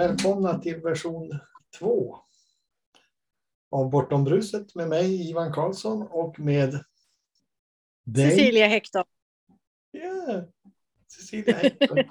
[0.00, 1.40] välkomna till version
[1.78, 2.18] 2
[3.70, 6.84] av Bortom bruset med mig Ivan Karlsson och med
[8.04, 8.30] dig.
[8.30, 9.04] Cecilia Hector.
[9.90, 10.44] Ja,
[11.12, 11.98] Cecilia Hector.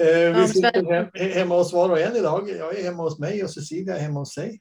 [0.00, 2.50] eh, vi sitter hem, hemma hos var och en idag.
[2.50, 4.60] Jag är hemma hos mig och Cecilia är hemma hos sig.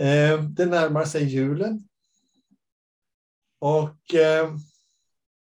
[0.00, 1.88] Eh, det närmar sig julen.
[3.58, 4.54] Och eh,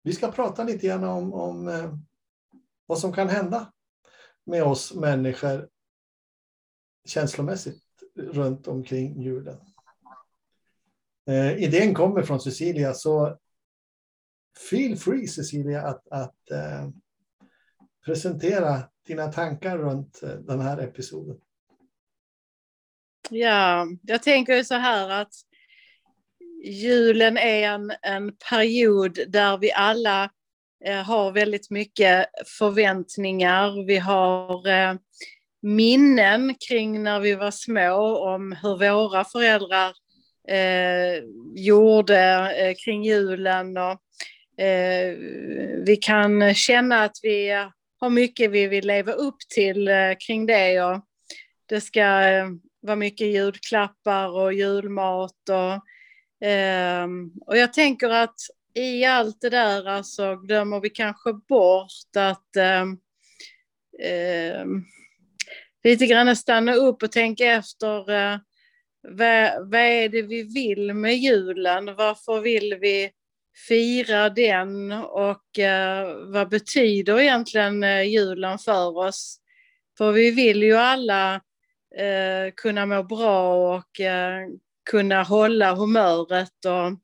[0.03, 1.93] vi ska prata lite grann om, om eh,
[2.85, 3.71] vad som kan hända
[4.45, 5.69] med oss människor
[7.05, 7.83] känslomässigt
[8.15, 9.57] runt omkring julen.
[11.27, 13.37] Eh, idén kommer från Cecilia, så
[14.69, 16.89] feel free Cecilia att, att eh,
[18.05, 21.41] presentera dina tankar runt eh, den här episoden.
[23.29, 25.33] Ja, jag tänker så här att
[26.63, 30.31] julen är en, en period där vi alla
[30.85, 32.25] Eh, har väldigt mycket
[32.59, 33.85] förväntningar.
[33.85, 34.93] Vi har eh,
[35.61, 39.93] minnen kring när vi var små om hur våra föräldrar
[40.47, 41.23] eh,
[41.55, 43.77] gjorde eh, kring julen.
[43.77, 45.17] Och, eh,
[45.85, 47.49] vi kan känna att vi
[47.99, 50.81] har mycket vi vill leva upp till eh, kring det.
[50.81, 51.01] Och
[51.65, 52.47] det ska eh,
[52.81, 55.49] vara mycket julklappar och julmat.
[55.49, 57.07] Och, eh,
[57.45, 58.35] och jag tänker att
[58.73, 62.81] i allt det där alltså glömmer vi kanske bort att eh,
[64.11, 64.65] eh,
[65.83, 68.37] lite grann stanna upp och tänka efter eh,
[69.01, 71.85] vad, vad är det vi vill med julen?
[71.95, 73.11] Varför vill vi
[73.67, 79.37] fira den och eh, vad betyder egentligen eh, julen för oss?
[79.97, 81.35] För vi vill ju alla
[81.97, 84.47] eh, kunna må bra och eh,
[84.89, 86.99] kunna hålla humöret och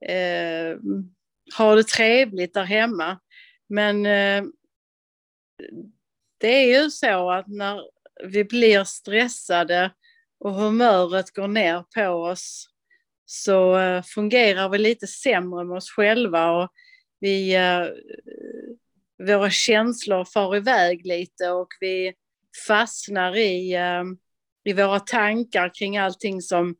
[0.00, 0.78] eh,
[1.58, 3.18] ha det trevligt där hemma.
[3.68, 4.44] Men eh,
[6.38, 7.80] det är ju så att när
[8.24, 9.90] vi blir stressade
[10.38, 12.68] och humöret går ner på oss
[13.26, 16.70] så eh, fungerar vi lite sämre med oss själva och
[17.20, 17.86] vi, eh,
[19.26, 22.14] våra känslor far iväg lite och vi
[22.66, 24.04] fastnar i, eh,
[24.64, 26.76] i våra tankar kring allting som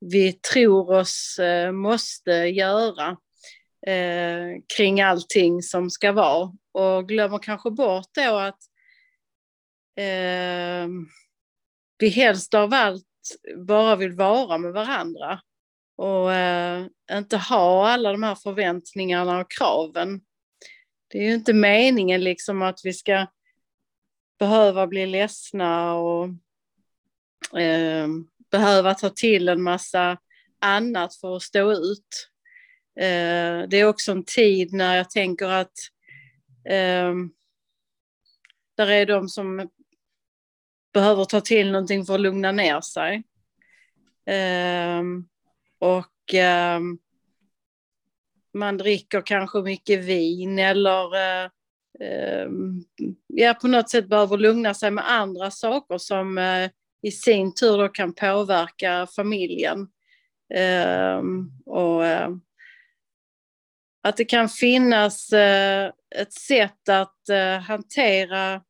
[0.00, 3.16] vi tror oss eh, måste göra
[3.86, 8.58] eh, kring allting som ska vara och glömmer kanske bort då att
[9.96, 10.88] eh,
[11.98, 13.04] vi helst av allt
[13.56, 15.40] bara vill vara med varandra
[15.96, 20.20] och eh, inte ha alla de här förväntningarna och kraven.
[21.08, 23.26] Det är ju inte meningen liksom att vi ska
[24.38, 26.28] behöva bli ledsna och
[27.60, 28.08] eh,
[28.50, 30.18] behöva ta till en massa
[30.60, 32.30] annat för att stå ut.
[33.00, 35.78] Eh, det är också en tid när jag tänker att
[36.64, 37.14] eh,
[38.76, 39.68] där är de som
[40.92, 43.22] behöver ta till någonting för att lugna ner sig.
[44.26, 45.02] Eh,
[45.78, 46.80] och eh,
[48.54, 51.50] man dricker kanske mycket vin eller eh,
[52.00, 52.48] eh,
[53.26, 56.70] ja, på något sätt behöver lugna sig med andra saker som eh,
[57.06, 59.88] i sin tur då kan påverka familjen.
[60.54, 62.30] Ehm, och eh,
[64.02, 68.62] att det kan finnas eh, ett sätt att eh, hantera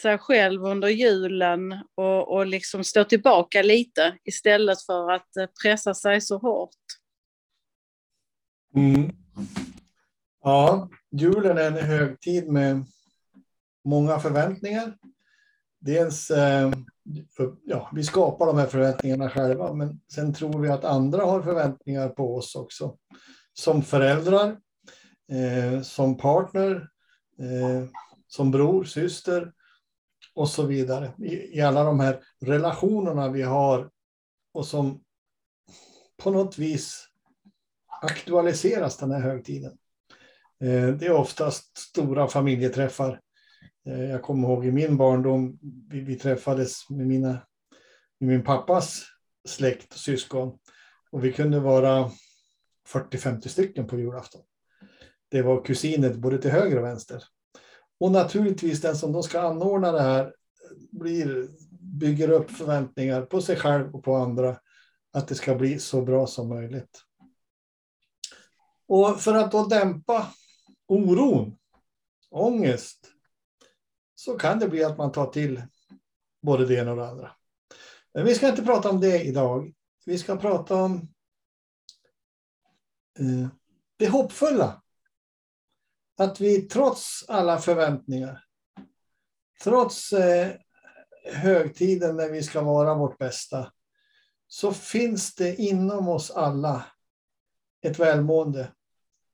[0.00, 5.94] sig själv under julen och, och liksom stå tillbaka lite istället för att eh, pressa
[5.94, 6.70] sig så hårt.
[8.76, 9.10] Mm.
[10.42, 12.84] Ja, julen är en högtid med
[13.84, 14.96] många förväntningar.
[15.80, 16.70] Dels eh,
[17.36, 21.42] för, ja, vi skapar de här förväntningarna själva, men sen tror vi att andra har
[21.42, 22.96] förväntningar på oss också.
[23.52, 24.56] Som föräldrar,
[25.32, 26.88] eh, som partner,
[27.38, 27.88] eh,
[28.26, 29.52] som bror, syster
[30.34, 31.12] och så vidare.
[31.18, 33.90] I, I alla de här relationerna vi har
[34.52, 35.02] och som
[36.16, 37.06] på något vis
[38.02, 39.78] aktualiseras den här högtiden.
[40.60, 43.20] Eh, det är oftast stora familjeträffar
[43.90, 45.58] Eh, jag kommer ihåg i min barndom,
[45.88, 47.30] vi, vi träffades med, mina,
[48.18, 49.02] med min pappas
[49.48, 50.58] släkt och syskon.
[51.10, 52.10] Och vi kunde vara
[52.88, 54.42] 40-50 stycken på julafton.
[55.28, 57.22] Det var kusiner både till höger och vänster.
[58.00, 60.34] Och naturligtvis den som då ska anordna det här
[60.92, 61.48] blir,
[61.80, 64.56] bygger upp förväntningar på sig själv och på andra
[65.12, 67.02] att det ska bli så bra som möjligt.
[68.86, 70.26] Och för att då dämpa
[70.86, 71.56] oron,
[72.30, 73.12] ångest,
[74.20, 75.62] så kan det bli att man tar till
[76.42, 77.36] både det ena och det andra.
[78.14, 79.74] Men vi ska inte prata om det idag.
[80.06, 80.94] Vi ska prata om
[83.18, 83.48] eh,
[83.96, 84.82] det hoppfulla.
[86.18, 88.44] Att vi trots alla förväntningar,
[89.62, 90.52] trots eh,
[91.32, 93.72] högtiden när vi ska vara vårt bästa,
[94.46, 96.86] så finns det inom oss alla
[97.82, 98.72] ett välmående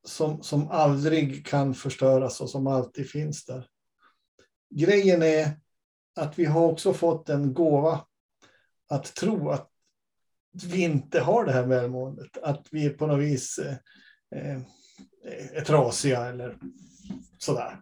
[0.04, 3.70] som, som aldrig kan förstöras och som alltid finns där.
[4.70, 5.50] Grejen är
[6.16, 8.06] att vi har också fått en gåva
[8.88, 9.70] att tro att
[10.64, 12.38] vi inte har det här välmåendet.
[12.42, 13.76] Att vi på något vis eh,
[14.36, 14.60] eh
[15.52, 16.58] är trasiga eller
[17.38, 17.80] sådär.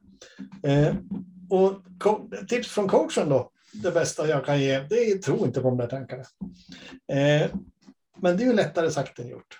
[0.63, 0.95] Eh,
[1.51, 1.83] och
[2.49, 5.79] tips från coachen då, det bästa jag kan ge, det är tro inte på de
[5.79, 6.25] där tankarna.
[7.13, 7.51] Eh,
[8.17, 9.59] men det är ju lättare sagt än gjort.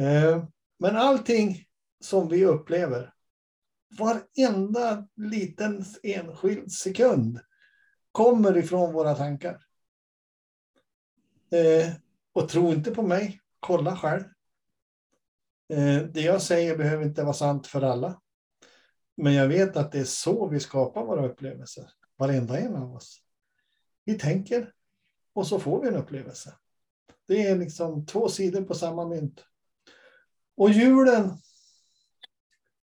[0.00, 0.44] Eh,
[0.78, 1.64] men allting
[2.00, 3.13] som vi upplever,
[3.98, 7.40] varenda liten enskild sekund
[8.12, 9.64] kommer ifrån våra tankar.
[11.50, 11.92] Eh,
[12.32, 14.24] och tro inte på mig, kolla själv.
[15.68, 18.20] Eh, det jag säger behöver inte vara sant för alla.
[19.16, 23.20] Men jag vet att det är så vi skapar våra upplevelser, varenda en av oss.
[24.04, 24.72] Vi tänker
[25.32, 26.54] och så får vi en upplevelse.
[27.26, 29.44] Det är liksom två sidor på samma mynt.
[30.56, 31.30] Och julen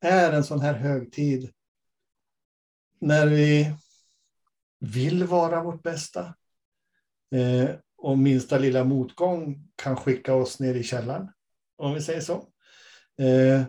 [0.05, 1.51] är en sån här högtid
[2.99, 3.75] när vi
[4.79, 6.35] vill vara vårt bästa.
[7.35, 11.31] Eh, och minsta lilla motgång kan skicka oss ner i källaren,
[11.75, 12.35] om vi säger så.
[13.23, 13.63] Eh,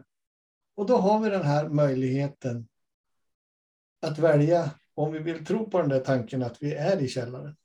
[0.74, 2.68] och då har vi den här möjligheten
[4.00, 7.56] att välja om vi vill tro på den där tanken att vi är i källaren.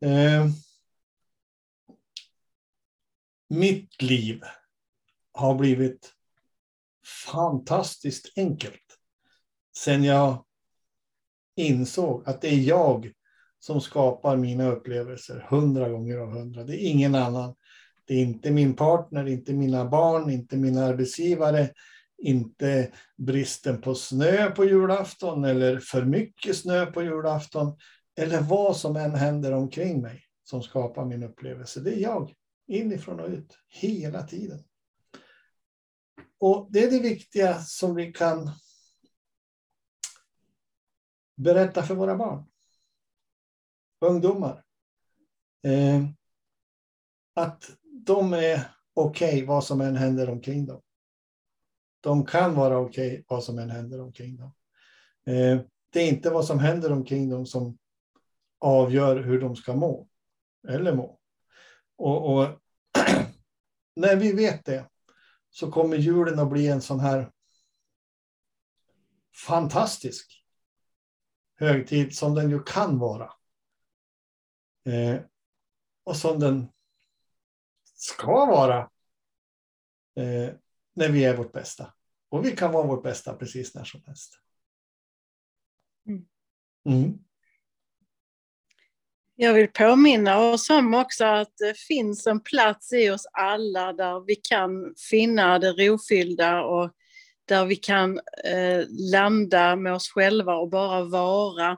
[0.00, 0.46] Eh,
[3.48, 4.42] mitt liv
[5.32, 6.13] har blivit
[7.32, 8.98] fantastiskt enkelt
[9.76, 10.44] sen jag
[11.56, 13.12] insåg att det är jag
[13.58, 16.64] som skapar mina upplevelser hundra gånger av hundra.
[16.64, 17.54] Det är ingen annan.
[18.06, 21.68] Det är inte min partner, inte mina barn, inte min arbetsgivare,
[22.18, 27.76] inte bristen på snö på julafton eller för mycket snö på julafton
[28.16, 31.80] eller vad som än händer omkring mig som skapar min upplevelse.
[31.80, 32.32] Det är jag,
[32.68, 34.58] inifrån och ut, hela tiden.
[36.44, 38.50] Och det är det viktiga som vi kan
[41.36, 42.44] berätta för våra barn,
[44.00, 44.64] ungdomar.
[45.62, 46.04] Eh,
[47.34, 50.82] att de är okej okay, vad som än händer omkring dem.
[52.00, 54.54] De kan vara okej okay, vad som än händer omkring dem.
[55.26, 55.60] Eh,
[55.90, 57.78] det är inte vad som händer omkring dem som
[58.58, 60.08] avgör hur de ska må
[60.68, 61.18] eller må.
[61.96, 62.60] Och, och
[63.96, 64.88] när vi vet det
[65.54, 67.32] så kommer julen att bli en sån här
[69.46, 70.44] fantastisk
[71.54, 73.32] högtid som den ju kan vara.
[74.84, 75.20] Eh,
[76.04, 76.68] och som den
[77.82, 78.78] ska vara
[80.14, 80.54] eh,
[80.92, 81.94] när vi är vårt bästa.
[82.28, 84.40] Och vi kan vara vårt bästa precis när som helst.
[86.84, 87.24] Mm.
[89.36, 94.26] Jag vill påminna oss om också att det finns en plats i oss alla där
[94.26, 96.90] vi kan finna det rofyllda och
[97.48, 101.76] där vi kan eh, landa med oss själva och bara vara.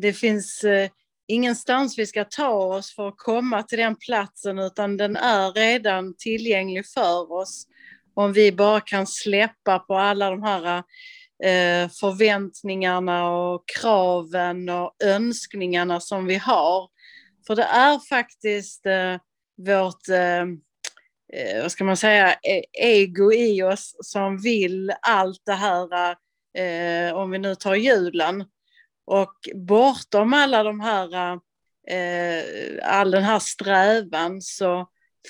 [0.00, 0.90] Det finns eh,
[1.28, 6.14] ingenstans vi ska ta oss för att komma till den platsen utan den är redan
[6.16, 7.66] tillgänglig för oss.
[8.14, 10.82] Om vi bara kan släppa på alla de här eh,
[11.44, 16.88] eh, förväntningarna och kraven och önskningarna som vi har.
[17.46, 19.16] För det är faktiskt eh,
[19.56, 20.42] vårt eh,
[21.32, 26.16] eh vad ska man säga, e- ego i oss som vill allt det här,
[26.58, 28.44] eh, om vi nu tar julen.
[29.06, 31.32] Och bortom alla de här,
[31.88, 32.44] eh,
[32.82, 34.88] all den här strävan så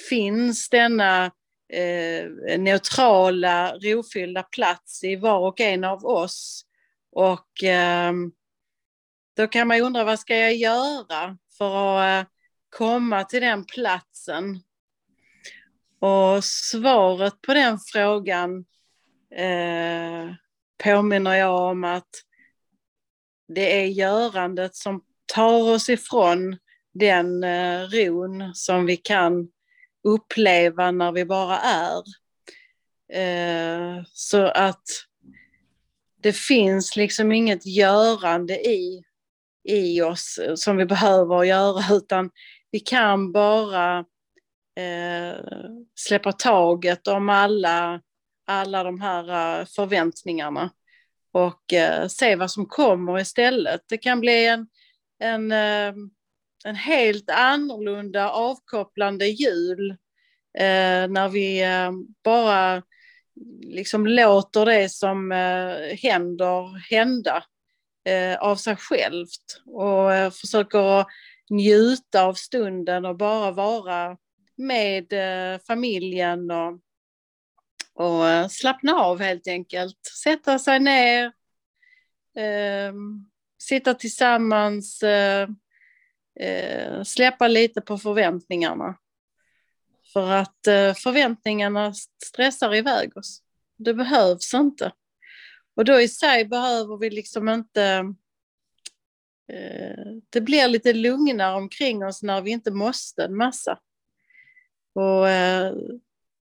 [0.08, 1.30] finns denna
[1.72, 6.64] eh, neutrala, rofyllda plats i var och en av oss.
[7.12, 8.12] Och eh,
[9.36, 12.30] då kan man undra, vad ska jag göra för att eh,
[12.76, 14.60] komma till den platsen?
[16.00, 18.64] Och svaret på den frågan
[19.36, 20.34] eh,
[20.84, 22.08] påminner jag om att
[23.48, 26.58] det är görandet som tar oss ifrån
[26.94, 29.48] den eh, ron som vi kan
[30.04, 32.02] uppleva när vi bara är.
[33.12, 34.84] Eh, så att
[36.22, 39.02] det finns liksom inget görande i,
[39.64, 42.30] i oss som vi behöver göra utan
[42.70, 43.98] vi kan bara
[44.76, 45.44] eh,
[45.94, 48.00] släppa taget om alla,
[48.46, 50.70] alla de här eh, förväntningarna
[51.32, 53.80] och eh, se vad som kommer istället.
[53.88, 54.68] Det kan bli en,
[55.18, 55.94] en, eh,
[56.64, 59.90] en helt annorlunda avkopplande jul
[60.58, 61.92] eh, när vi eh,
[62.24, 62.82] bara
[63.60, 67.44] liksom låter det som eh, händer hända
[68.04, 71.04] eh, av sig självt och eh, försöker
[71.50, 74.16] njuta av stunden och bara vara
[74.56, 76.80] med eh, familjen och
[77.94, 79.98] och eh, slappna av helt enkelt.
[80.22, 81.24] Sätta sig ner,
[82.36, 82.92] eh,
[83.62, 85.48] sitta tillsammans, eh,
[86.40, 88.98] eh, släppa lite på förväntningarna.
[90.12, 91.94] För att eh, förväntningarna
[92.24, 93.42] stressar iväg oss.
[93.76, 94.92] Det behövs inte.
[95.76, 98.14] Och då i sig behöver vi liksom inte
[99.52, 103.78] eh, det blir lite lugnare omkring oss när vi inte måste en massa.
[104.94, 105.74] Och eh,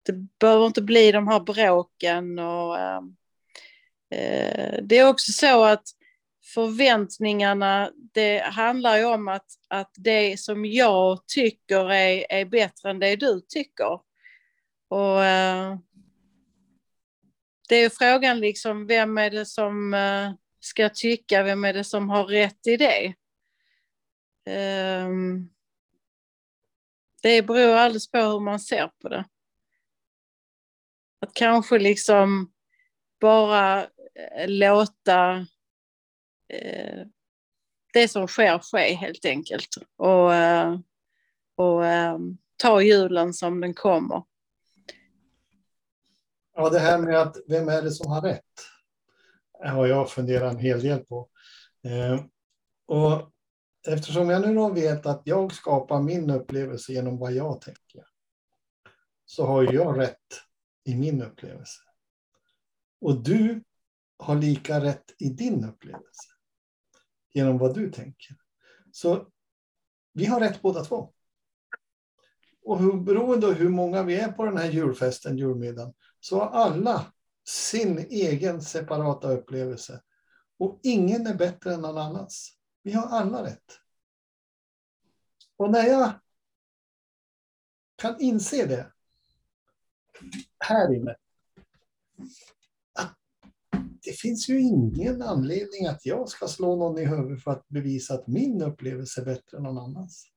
[0.03, 2.39] det behöver inte bli de här bråken.
[2.39, 3.01] Och, eh,
[4.11, 5.85] eh det är också så att
[6.55, 12.99] förväntningarna, det handlar ju om att, att det som jag tycker är, är bättre än
[12.99, 14.01] det du tycker.
[14.89, 15.77] Och eh,
[17.69, 22.11] det är frågan liksom, vem är det som eh, ska tycka, vem är det som
[22.11, 23.15] har rätt i det?
[25.07, 25.51] Um,
[27.23, 29.25] det beror alldeles på hur man ser på det.
[31.21, 32.53] Att kanske liksom
[33.21, 35.47] bara eh, låta
[36.55, 37.07] Eh,
[37.93, 39.69] det som sker sker helt enkelt.
[39.97, 40.79] Och, eh,
[41.57, 42.19] och eh,
[42.57, 44.23] ta julen som den kommer.
[46.55, 48.45] Ja, det här med att vem är det som har rätt?
[49.65, 51.29] har jag funderat en hel del på.
[52.87, 53.31] Och
[53.89, 58.07] eftersom jag nu då vet att jag skapar min upplevelse genom vad jag tänker
[59.25, 60.41] så har jag rätt
[60.85, 61.81] i min upplevelse.
[63.01, 63.63] Och du
[64.19, 66.34] har lika rätt i din upplevelse.
[67.35, 68.37] Genom vad du tänker.
[68.93, 69.27] Så
[70.13, 71.13] vi har rätt båda två.
[72.65, 76.47] Och hur, beroende av hur många vi är på den här julfesten, julmiddagen, så har
[76.47, 77.13] alla
[77.45, 80.03] sin egen separata upplevelse.
[80.59, 82.57] Och ingen är bättre än någon annans.
[82.83, 83.81] Vi har alla rätt.
[85.57, 86.13] Och när jag
[87.97, 88.93] kan inse det,
[90.59, 91.17] här inne.
[94.05, 98.15] Det finns ju ingen anledning att jag ska slå någon i huvudet för att bevisa
[98.15, 100.31] att min upplevelse är bättre än någon annans.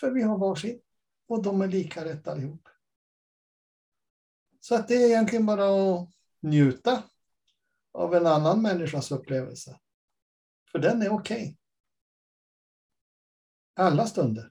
[0.00, 0.80] För vi har varsin
[1.26, 2.68] och de är lika rätt allihop.
[4.60, 6.10] Så att det är egentligen bara att
[6.40, 7.02] njuta
[7.92, 9.80] av en annan människas upplevelse.
[10.72, 11.42] För den är okej.
[11.42, 11.56] Okay.
[13.74, 14.50] Alla stunder.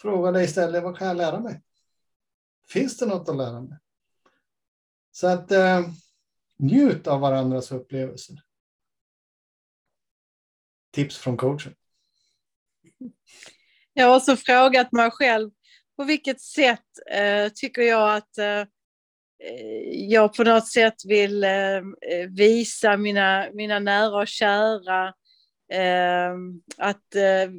[0.00, 1.62] Fråga dig istället, vad kan jag lära mig?
[2.68, 3.78] finns det något att lära mig.
[5.16, 5.88] Så att eh,
[6.58, 8.36] njut av varandras upplevelser.
[10.92, 11.74] Tips från coachen.
[13.92, 15.50] Jag har också frågat mig själv,
[15.96, 18.66] på vilket sätt eh, tycker jag att eh, eh
[19.90, 21.82] jag på något sätt vill eh,
[22.36, 25.08] visa mina, mina nära och kära
[25.72, 26.34] eh,
[26.78, 27.50] att eh,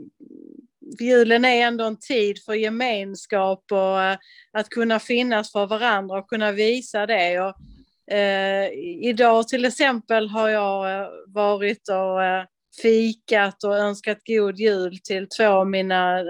[0.99, 4.17] julen är ändå en tid för gemenskap och eh,
[4.51, 7.39] att kunna finnas för varandra och kunna visa det.
[7.39, 7.55] Och,
[8.15, 8.69] eh,
[9.01, 12.45] idag till exempel har jag eh, varit och eh,
[12.81, 16.23] fikat och önskat god jul till två av mina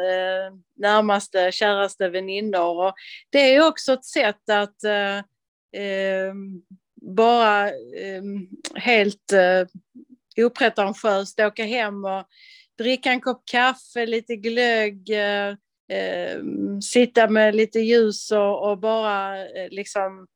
[0.78, 2.88] närmaste, käraste väninnor.
[2.88, 2.94] Och
[3.30, 4.76] det är också ett sätt att
[7.02, 7.72] bara
[8.76, 9.34] helt
[10.38, 12.26] opretentiöst åka hem och
[12.78, 15.50] dricka en kopp kaffe, lite glögg, eh,
[15.98, 16.42] eh,
[16.82, 20.28] sitta med lite ljus och, och bara eh, liksom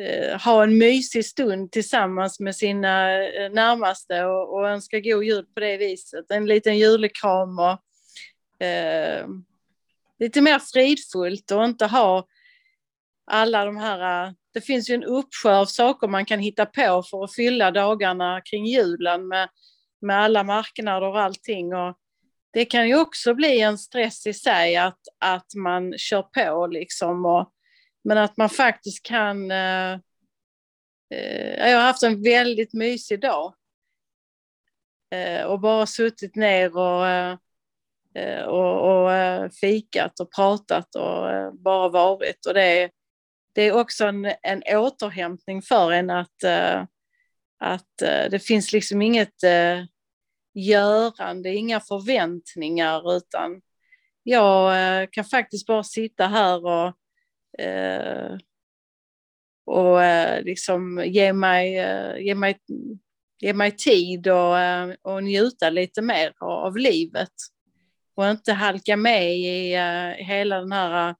[0.00, 5.46] eh, ha en mysig stund tillsammans med sina eh, närmaste och, och önska god jul
[5.54, 6.30] på det viset.
[6.30, 9.26] En liten julekram och eh,
[10.18, 12.26] lite mer fridfullt och inte ha
[13.30, 17.02] alla de här eh, det finns ju en uppsjö av saker man kan hitta på
[17.10, 19.48] för att fylla dagarna kring julen med
[20.02, 21.74] med alla marknader och allting.
[21.74, 21.96] Och
[22.52, 27.26] det kan ju också bli en stress i sig att, att man kör på liksom.
[27.26, 27.52] Och,
[28.04, 29.50] men att man faktiskt kan...
[29.50, 29.92] Eh,
[31.14, 33.54] eh, jag har haft en väldigt mysig dag.
[35.14, 37.36] Eh, och bara suttit ner och, eh,
[38.14, 42.46] eh och, och eh, fikat och pratat och eh, bara varit.
[42.46, 42.90] Och det,
[43.54, 46.84] det är också en, en återhämtning för en att, eh,
[47.58, 49.84] att eh, det finns liksom inget eh,
[50.54, 53.60] görande, inga förväntningar utan
[54.22, 56.94] jag eh, kan faktiskt bara sitta här och
[57.64, 58.36] eh,
[59.64, 62.58] och eh, liksom ge mig, eh, ge mig
[63.40, 64.56] ge mig tid och,
[65.02, 67.32] och njuta lite mer av livet.
[68.14, 69.76] Och inte halka med i
[70.18, 71.14] hela den här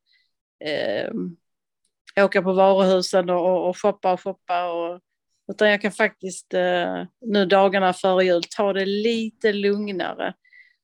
[2.21, 4.73] åka på varuhusen och, och shoppa och shoppa.
[4.73, 5.01] Och,
[5.49, 10.35] utan jag kan faktiskt eh, nu dagarna före jul ta det lite lugnare.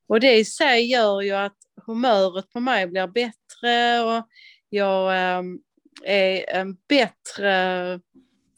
[0.09, 4.29] Och det i sig gör ju att humöret på mig blir bättre och
[4.69, 5.43] jag eh,
[6.05, 8.01] är en bättre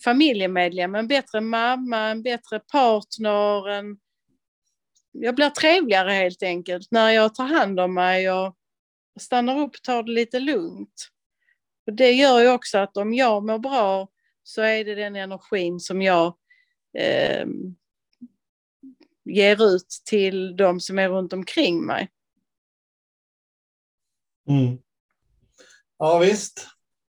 [0.04, 3.68] familjemedlem, en bättre mamma, en bättre partner.
[3.68, 3.98] En...
[5.12, 8.56] Jag blir trevligare helt enkelt när jag tar hand om mig och
[9.20, 11.08] stannar upp och tar det lite lugnt.
[11.86, 14.08] Och det gör ju också att om jag mår bra
[14.50, 16.34] så är det den energin som jag
[16.98, 17.46] eh,
[19.24, 22.10] ger ut till de som är runt omkring mig.
[24.48, 24.78] Mm.
[25.98, 26.66] Ja visst.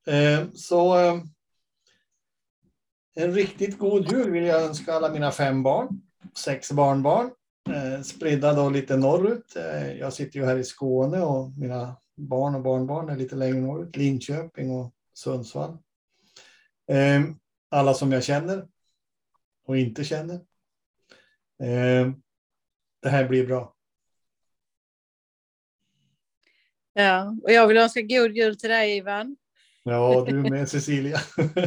[0.06, 1.23] Eh, så eh,
[3.14, 6.00] en riktigt god jul vill jag önska alla mina fem barn,
[6.35, 7.30] sex barnbarn,
[7.70, 9.56] eh, spridda då lite norrut.
[9.56, 13.61] Eh, jag sitter ju här i Skåne och mina barn och barnbarn är lite längre
[13.61, 15.78] norrut, Linköping och Sundsvall.
[16.90, 17.23] Eh,
[17.68, 18.68] alla som jag känner
[19.66, 20.35] och inte känner.
[21.62, 22.11] Eh,
[23.02, 23.75] det här blir bra.
[26.92, 29.37] Ja, och jag vill önska god jul till dig Ivan.
[29.82, 31.20] Ja, du med Cecilia.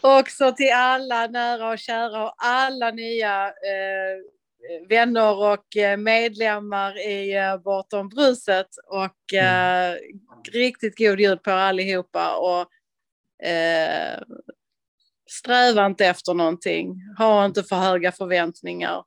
[0.00, 4.18] Också till alla nära och kära och alla nya eh,
[4.88, 8.68] vänner och eh, medlemmar i eh, Bortom bruset.
[8.86, 10.00] Och eh, mm.
[10.52, 12.36] riktigt god jul på er allihopa.
[12.36, 12.68] Och,
[13.44, 14.22] eh,
[15.30, 16.94] sträva inte efter någonting.
[17.18, 19.04] Ha inte för höga förväntningar.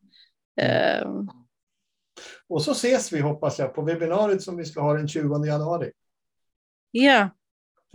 [0.62, 1.08] Eh,
[2.48, 5.92] och så ses vi hoppas jag på webbinariet som vi ska ha den 20 januari.
[6.92, 7.30] Ja,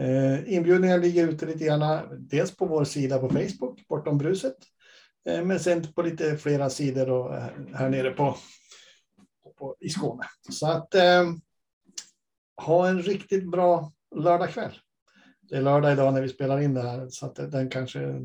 [0.01, 4.57] Eh, inbjudningar ligger ute lite grann, dels på vår sida på Facebook, Bortom bruset,
[5.29, 8.37] eh, men sen på lite flera sidor då, eh, här nere på,
[9.59, 10.25] på, i Skåne.
[10.51, 11.25] Så att eh,
[12.57, 14.79] ha en riktigt bra lördagkväll.
[15.51, 18.21] Det är lördag idag när vi spelar in det här, så att den kanske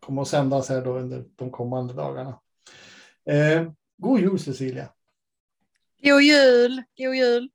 [0.00, 2.40] kommer att sändas här då under de kommande dagarna.
[3.24, 4.88] Eh, god jul Cecilia!
[6.02, 6.82] God jul!
[6.96, 7.48] God jul!